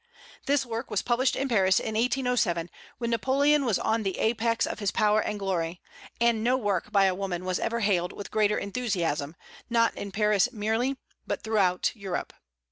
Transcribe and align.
This 0.47 0.65
work 0.65 0.89
was 0.89 1.03
published 1.03 1.35
in 1.35 1.47
Paris 1.47 1.79
in 1.79 1.93
1807, 1.93 2.71
when 2.97 3.11
Napoleon 3.11 3.65
was 3.65 3.77
on 3.77 4.01
the 4.01 4.17
apex 4.17 4.65
of 4.65 4.79
his 4.79 4.89
power 4.89 5.21
and 5.21 5.37
glory; 5.37 5.79
and 6.19 6.43
no 6.43 6.57
work 6.57 6.91
by 6.91 7.05
a 7.05 7.13
woman 7.13 7.45
was 7.45 7.59
ever 7.59 7.81
hailed 7.81 8.11
with 8.11 8.31
greater 8.31 8.57
enthusiasm, 8.57 9.35
not 9.69 9.93
in 9.95 10.11
Paris 10.11 10.51
merely, 10.51 10.97
but 11.27 11.43
throughout 11.43 11.91
Europe. 11.93 12.33